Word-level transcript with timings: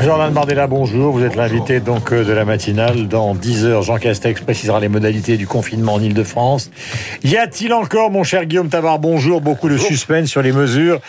Jordan 0.00 0.32
Bardella, 0.32 0.66
bonjour. 0.66 1.12
Vous 1.12 1.22
êtes 1.22 1.36
l'invité 1.36 1.80
donc 1.80 2.12
euh, 2.12 2.24
de 2.24 2.32
la 2.32 2.44
matinale. 2.44 3.08
Dans 3.08 3.34
10 3.34 3.66
heures, 3.66 3.82
Jean 3.82 3.98
Castex 3.98 4.40
précisera 4.40 4.80
les 4.80 4.88
modalités 4.88 5.36
du 5.36 5.46
confinement 5.46 5.94
en 5.94 6.00
Ile-de-France. 6.00 6.70
Y 7.22 7.36
a-t-il 7.36 7.72
encore, 7.72 8.10
mon 8.10 8.24
cher 8.24 8.46
Guillaume 8.46 8.68
Tabar, 8.68 8.98
bonjour, 8.98 9.40
beaucoup 9.40 9.68
de 9.68 9.76
suspense 9.76 10.28
sur 10.28 10.42
les 10.42 10.52
mesures 10.52 11.00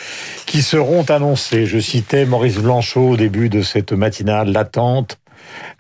qui 0.45 0.61
seront 0.61 1.03
annoncées. 1.03 1.65
Je 1.65 1.79
citais 1.79 2.25
Maurice 2.25 2.57
Blanchot 2.57 3.11
au 3.11 3.17
début 3.17 3.49
de 3.49 3.61
cette 3.61 3.93
matinale, 3.93 4.51
l'attente 4.51 5.17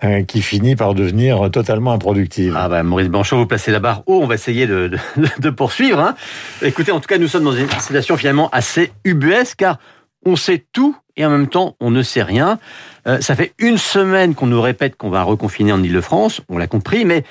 euh, 0.03 0.23
qui 0.23 0.41
finit 0.41 0.75
par 0.75 0.93
devenir 0.93 1.49
totalement 1.51 1.93
improductive. 1.93 2.55
Ah 2.57 2.69
bah 2.69 2.83
Maurice 2.83 3.09
Blanchot, 3.09 3.37
vous 3.37 3.45
placez 3.45 3.71
la 3.71 3.79
barre 3.79 4.03
haut, 4.07 4.21
on 4.21 4.27
va 4.27 4.35
essayer 4.35 4.65
de, 4.65 4.87
de, 4.87 5.27
de 5.39 5.49
poursuivre. 5.49 5.99
Hein. 5.99 6.15
Écoutez, 6.61 6.91
en 6.91 6.99
tout 6.99 7.07
cas, 7.07 7.17
nous 7.17 7.27
sommes 7.27 7.43
dans 7.43 7.55
une 7.55 7.69
situation 7.69 8.17
finalement 8.17 8.49
assez 8.51 8.91
ubuesque, 9.03 9.57
car 9.57 9.77
on 10.25 10.35
sait 10.35 10.65
tout 10.71 10.95
et 11.17 11.25
en 11.25 11.29
même 11.29 11.47
temps 11.47 11.75
on 11.79 11.91
ne 11.91 12.03
sait 12.03 12.23
rien. 12.23 12.59
Euh, 13.07 13.21
ça 13.21 13.35
fait 13.35 13.53
une 13.59 13.77
semaine 13.77 14.35
qu'on 14.35 14.47
nous 14.47 14.61
répète 14.61 14.95
qu'on 14.95 15.09
va 15.09 15.23
reconfiner 15.23 15.71
en 15.71 15.81
Ile-de-France, 15.81 16.41
on 16.49 16.57
l'a 16.57 16.67
compris, 16.67 17.05
mais 17.05 17.23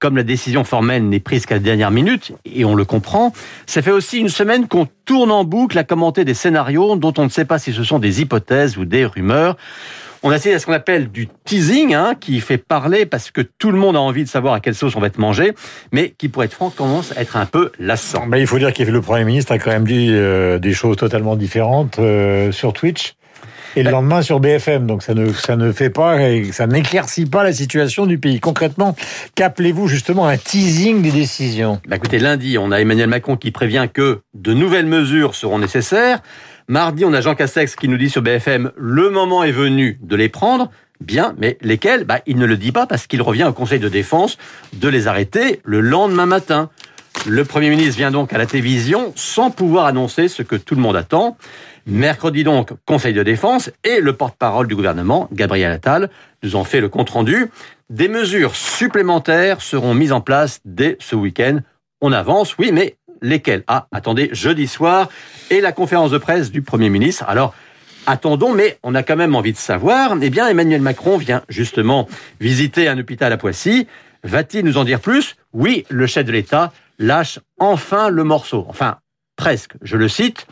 comme 0.00 0.16
la 0.16 0.22
décision 0.22 0.64
formelle 0.64 1.08
n'est 1.08 1.20
prise 1.20 1.44
qu'à 1.44 1.56
la 1.56 1.60
dernière 1.60 1.90
minute, 1.90 2.32
et 2.46 2.64
on 2.64 2.74
le 2.74 2.86
comprend, 2.86 3.32
ça 3.66 3.82
fait 3.82 3.90
aussi 3.90 4.18
une 4.18 4.30
semaine 4.30 4.66
qu'on 4.66 4.88
tourne 5.04 5.30
en 5.30 5.44
boucle 5.44 5.78
à 5.78 5.84
commenter 5.84 6.24
des 6.24 6.34
scénarios 6.34 6.96
dont 6.96 7.12
on 7.18 7.24
ne 7.24 7.28
sait 7.28 7.44
pas 7.44 7.58
si 7.58 7.72
ce 7.72 7.84
sont 7.84 7.98
des 7.98 8.22
hypothèses 8.22 8.78
ou 8.78 8.86
des 8.86 9.04
rumeurs. 9.04 9.56
On 10.22 10.30
a 10.30 10.36
essayé 10.36 10.58
ce 10.58 10.66
qu'on 10.66 10.72
appelle 10.72 11.10
du 11.10 11.28
teasing, 11.44 11.94
hein, 11.94 12.14
qui 12.18 12.40
fait 12.40 12.58
parler 12.58 13.06
parce 13.06 13.30
que 13.30 13.40
tout 13.40 13.70
le 13.70 13.78
monde 13.78 13.96
a 13.96 14.00
envie 14.00 14.24
de 14.24 14.28
savoir 14.28 14.54
à 14.54 14.60
quelle 14.60 14.74
sauce 14.74 14.94
on 14.96 15.00
va 15.00 15.06
être 15.06 15.18
mangé, 15.18 15.54
mais 15.92 16.14
qui, 16.16 16.28
pour 16.28 16.44
être 16.44 16.52
franc, 16.52 16.68
commence 16.68 17.16
à 17.16 17.22
être 17.22 17.36
un 17.36 17.46
peu 17.46 17.72
lassant. 17.78 18.26
Mais 18.26 18.40
il 18.40 18.46
faut 18.46 18.58
dire 18.58 18.72
que 18.72 18.82
le 18.82 19.00
Premier 19.00 19.24
ministre 19.24 19.52
a 19.52 19.58
quand 19.58 19.70
même 19.70 19.86
dit 19.86 20.08
euh, 20.10 20.58
des 20.58 20.74
choses 20.74 20.96
totalement 20.96 21.36
différentes 21.36 21.98
euh, 21.98 22.52
sur 22.52 22.74
Twitch. 22.74 23.14
Et 23.76 23.84
le 23.84 23.90
lendemain 23.90 24.20
sur 24.20 24.40
BFM, 24.40 24.86
donc 24.86 25.02
ça 25.02 25.14
ne 25.14 25.32
ça 25.32 25.54
ne 25.56 25.70
fait 25.70 25.90
pas, 25.90 26.18
ça 26.50 26.66
n'éclaircit 26.66 27.26
pas 27.26 27.44
la 27.44 27.52
situation 27.52 28.04
du 28.04 28.18
pays. 28.18 28.40
Concrètement, 28.40 28.96
qu'appelez-vous 29.36 29.86
justement 29.86 30.26
un 30.26 30.36
teasing 30.36 31.02
des 31.02 31.12
décisions? 31.12 31.80
Bah 31.86 31.96
Écoutez, 31.96 32.18
lundi, 32.18 32.58
on 32.58 32.72
a 32.72 32.80
Emmanuel 32.80 33.08
Macron 33.08 33.36
qui 33.36 33.52
prévient 33.52 33.88
que 33.92 34.20
de 34.34 34.54
nouvelles 34.54 34.86
mesures 34.86 35.36
seront 35.36 35.60
nécessaires. 35.60 36.20
Mardi, 36.66 37.04
on 37.04 37.12
a 37.12 37.20
Jean 37.20 37.36
Castex 37.36 37.76
qui 37.76 37.88
nous 37.88 37.96
dit 37.96 38.10
sur 38.10 38.22
BFM 38.22 38.72
le 38.76 39.08
moment 39.08 39.44
est 39.44 39.52
venu 39.52 39.98
de 40.02 40.16
les 40.16 40.28
prendre. 40.28 40.70
Bien, 41.00 41.34
mais 41.38 41.56
lesquels? 41.62 42.04
Bah, 42.04 42.20
Il 42.26 42.36
ne 42.36 42.46
le 42.46 42.56
dit 42.56 42.72
pas 42.72 42.86
parce 42.86 43.06
qu'il 43.06 43.22
revient 43.22 43.44
au 43.44 43.52
Conseil 43.52 43.78
de 43.78 43.88
défense 43.88 44.36
de 44.74 44.88
les 44.88 45.06
arrêter 45.06 45.60
le 45.64 45.80
lendemain 45.80 46.26
matin. 46.26 46.70
Le 47.26 47.44
Premier 47.44 47.70
ministre 47.70 47.96
vient 47.96 48.10
donc 48.10 48.32
à 48.32 48.38
la 48.38 48.46
télévision 48.46 49.12
sans 49.14 49.50
pouvoir 49.50 49.86
annoncer 49.86 50.28
ce 50.28 50.42
que 50.42 50.56
tout 50.56 50.74
le 50.74 50.80
monde 50.80 50.96
attend. 50.96 51.36
Mercredi 51.86 52.44
donc, 52.44 52.72
Conseil 52.86 53.14
de 53.14 53.22
défense 53.22 53.70
et 53.84 54.00
le 54.00 54.12
porte-parole 54.12 54.66
du 54.66 54.76
gouvernement, 54.76 55.28
Gabriel 55.32 55.72
Attal, 55.72 56.10
nous 56.42 56.56
ont 56.56 56.64
fait 56.64 56.80
le 56.80 56.88
compte-rendu. 56.88 57.46
Des 57.88 58.08
mesures 58.08 58.54
supplémentaires 58.54 59.60
seront 59.60 59.94
mises 59.94 60.12
en 60.12 60.20
place 60.20 60.60
dès 60.64 60.96
ce 61.00 61.16
week-end. 61.16 61.60
On 62.00 62.12
avance, 62.12 62.56
oui, 62.58 62.70
mais 62.72 62.96
lesquelles? 63.22 63.64
Ah, 63.66 63.86
attendez, 63.92 64.30
jeudi 64.32 64.66
soir 64.66 65.08
et 65.50 65.60
la 65.60 65.72
conférence 65.72 66.10
de 66.10 66.18
presse 66.18 66.50
du 66.50 66.62
Premier 66.62 66.88
ministre. 66.88 67.24
Alors, 67.28 67.54
attendons, 68.06 68.54
mais 68.54 68.78
on 68.82 68.94
a 68.94 69.02
quand 69.02 69.16
même 69.16 69.34
envie 69.34 69.52
de 69.52 69.58
savoir. 69.58 70.14
Eh 70.20 70.30
bien, 70.30 70.48
Emmanuel 70.48 70.80
Macron 70.80 71.18
vient 71.18 71.42
justement 71.48 72.08
visiter 72.40 72.88
un 72.88 72.98
hôpital 72.98 73.32
à 73.32 73.36
Poissy. 73.36 73.86
Va-t-il 74.22 74.64
nous 74.64 74.78
en 74.78 74.84
dire 74.84 75.00
plus? 75.00 75.36
Oui, 75.52 75.84
le 75.88 76.06
chef 76.06 76.24
de 76.24 76.32
l'État 76.32 76.72
lâche 76.98 77.38
enfin 77.58 78.10
le 78.10 78.24
morceau. 78.24 78.66
Enfin, 78.68 78.98
presque. 79.36 79.72
Je 79.82 79.96
le 79.96 80.08
cite 80.08 80.46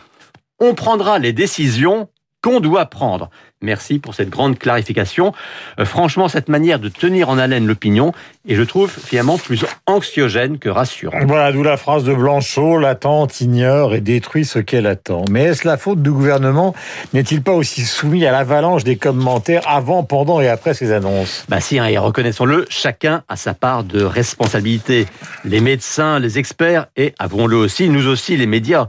on 0.60 0.74
prendra 0.74 1.18
les 1.18 1.32
décisions 1.32 2.08
qu'on 2.42 2.60
doit 2.60 2.86
prendre. 2.86 3.30
Merci 3.60 3.98
pour 3.98 4.14
cette 4.14 4.30
grande 4.30 4.56
clarification. 4.56 5.32
Euh, 5.80 5.84
franchement, 5.84 6.28
cette 6.28 6.48
manière 6.48 6.78
de 6.78 6.88
tenir 6.88 7.28
en 7.28 7.38
haleine 7.38 7.66
l'opinion 7.66 8.12
est, 8.48 8.54
je 8.54 8.62
trouve, 8.62 8.88
finalement 8.88 9.36
plus 9.36 9.64
anxiogène 9.86 10.58
que 10.58 10.68
rassurant. 10.68 11.18
Voilà, 11.26 11.50
d'où 11.50 11.64
la 11.64 11.76
phrase 11.76 12.04
de 12.04 12.14
Blanchot, 12.14 12.78
l'attente 12.78 13.40
ignore 13.40 13.94
et 13.96 14.00
détruit 14.00 14.44
ce 14.44 14.60
qu'elle 14.60 14.86
attend. 14.86 15.24
Mais 15.28 15.42
est-ce 15.46 15.66
la 15.66 15.76
faute 15.76 16.00
du 16.00 16.12
gouvernement? 16.12 16.76
N'est-il 17.12 17.42
pas 17.42 17.50
aussi 17.52 17.84
soumis 17.84 18.24
à 18.24 18.30
l'avalanche 18.30 18.84
des 18.84 18.94
commentaires 18.94 19.62
avant, 19.66 20.04
pendant 20.04 20.40
et 20.40 20.48
après 20.48 20.74
ces 20.74 20.92
annonces? 20.92 21.44
Bah 21.48 21.60
si, 21.60 21.80
hein, 21.80 21.86
et 21.86 21.98
reconnaissons-le, 21.98 22.66
chacun 22.68 23.24
a 23.28 23.34
sa 23.34 23.54
part 23.54 23.82
de 23.82 24.04
responsabilité. 24.04 25.06
Les 25.44 25.60
médecins, 25.60 26.20
les 26.20 26.38
experts 26.38 26.86
et, 26.96 27.14
avouons-le 27.18 27.56
aussi, 27.56 27.88
nous 27.88 28.06
aussi, 28.06 28.36
les 28.36 28.46
médias. 28.46 28.86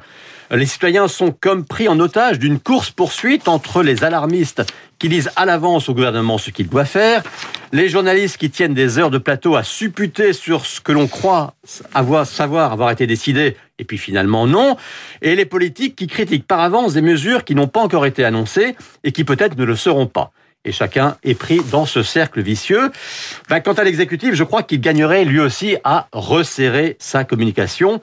Les 0.52 0.66
citoyens 0.66 1.08
sont 1.08 1.32
comme 1.32 1.64
pris 1.64 1.88
en 1.88 2.00
otage 2.00 2.40
d'une 2.40 2.60
course-poursuite 2.60 3.48
entre 3.48 3.84
les 3.84 4.04
alarmistes 4.04 4.64
qui 4.98 5.08
disent 5.08 5.30
à 5.36 5.46
l'avance 5.46 5.90
au 5.90 5.94
gouvernement 5.94 6.40
ce 6.40 6.50
qu'il 6.50 6.68
doit 6.68 6.86
faire, 6.86 7.22
les 7.72 7.88
journalistes 7.88 8.38
qui 8.38 8.50
tiennent 8.50 8.74
des 8.74 8.98
heures 8.98 9.12
de 9.12 9.20
plateau 9.20 9.56
à 9.56 9.64
supputer 9.64 10.34
sur 10.34 10.66
ce 10.66 10.82
que 10.82 10.92
l'on 10.92 11.08
croit 11.08 11.54
avoir, 11.94 12.26
savoir 12.26 12.74
avoir 12.74 12.90
été 12.90 13.06
décidé, 13.06 13.58
et 13.78 13.86
puis 13.86 14.00
finalement 14.00 14.48
non, 14.48 14.76
et 15.22 15.36
les 15.36 15.46
politiques 15.46 15.96
qui 15.96 16.08
critiquent 16.08 16.48
par 16.48 16.62
avance 16.62 16.94
des 16.94 17.02
mesures 17.02 17.46
qui 17.46 17.54
n'ont 17.54 17.68
pas 17.68 17.82
encore 17.82 18.08
été 18.08 18.26
annoncées 18.26 18.76
et 19.04 19.12
qui 19.12 19.24
peut-être 19.24 19.56
ne 19.56 19.64
le 19.66 19.76
seront 19.76 20.08
pas 20.08 20.32
et 20.66 20.72
chacun 20.72 21.16
est 21.24 21.36
pris 21.36 21.62
dans 21.72 21.86
ce 21.86 22.04
cercle 22.04 22.42
vicieux. 22.42 22.92
Ben, 23.50 23.62
quant 23.62 23.74
à 23.74 23.84
l'exécutif, 23.84 24.34
je 24.34 24.44
crois 24.44 24.62
qu'il 24.64 24.82
gagnerait 24.82 25.24
lui 25.24 25.40
aussi 25.40 25.78
à 25.84 26.08
resserrer 26.12 26.98
sa 27.00 27.24
communication. 27.24 28.02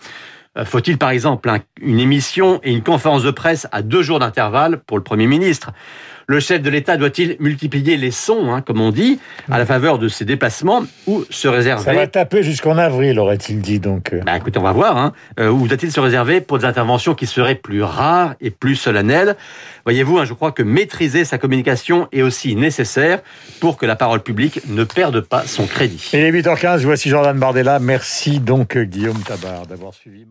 Euh, 0.56 0.64
faut-il 0.64 0.98
par 0.98 1.10
exemple 1.10 1.50
une 1.80 2.00
émission 2.00 2.60
et 2.62 2.72
une 2.72 2.82
conférence 2.82 3.22
de 3.22 3.30
presse 3.30 3.66
à 3.72 3.82
deux 3.82 4.02
jours 4.02 4.18
d'intervalle 4.18 4.78
pour 4.78 4.96
le 4.96 5.02
Premier 5.02 5.26
ministre? 5.26 5.72
Le 6.28 6.40
chef 6.40 6.60
de 6.60 6.70
l'État 6.70 6.96
doit-il 6.96 7.36
multiplier 7.38 7.96
les 7.96 8.10
sons, 8.10 8.52
hein, 8.52 8.60
comme 8.60 8.80
on 8.80 8.90
dit, 8.90 9.20
à 9.48 9.58
la 9.58 9.66
faveur 9.66 10.00
de 10.00 10.08
ses 10.08 10.24
déplacements, 10.24 10.82
ou 11.06 11.24
se 11.30 11.46
réserver? 11.46 11.84
Ça 11.84 11.94
va 11.94 12.08
taper 12.08 12.42
jusqu'en 12.42 12.78
avril, 12.78 13.20
aurait-il 13.20 13.60
dit 13.60 13.78
donc. 13.78 14.12
Bah, 14.24 14.36
écoutez, 14.36 14.58
on 14.58 14.64
va 14.64 14.72
voir. 14.72 14.96
Hein. 14.96 15.12
Euh, 15.38 15.50
ou 15.50 15.68
doit-il 15.68 15.92
se 15.92 16.00
réserver 16.00 16.40
pour 16.40 16.58
des 16.58 16.64
interventions 16.64 17.14
qui 17.14 17.26
seraient 17.26 17.54
plus 17.54 17.84
rares 17.84 18.34
et 18.40 18.50
plus 18.50 18.74
solennelles? 18.74 19.36
Voyez-vous, 19.84 20.18
hein, 20.18 20.24
je 20.24 20.32
crois 20.32 20.50
que 20.50 20.64
maîtriser 20.64 21.24
sa 21.24 21.38
communication 21.38 22.08
est 22.10 22.22
aussi 22.22 22.56
nécessaire 22.56 23.20
pour 23.60 23.76
que 23.76 23.86
la 23.86 23.94
parole 23.94 24.20
publique 24.20 24.62
ne 24.66 24.82
perde 24.82 25.20
pas 25.20 25.46
son 25.46 25.68
crédit. 25.68 26.10
Et 26.12 26.28
les 26.28 26.42
8h15, 26.42 26.80
voici 26.80 27.08
Jordan 27.08 27.38
Bardella. 27.38 27.78
Merci 27.78 28.40
donc 28.40 28.76
Guillaume 28.76 29.22
Tabar 29.22 29.68
d'avoir 29.68 29.94
suivi. 29.94 30.26